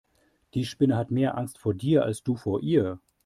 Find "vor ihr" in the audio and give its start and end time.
2.35-2.99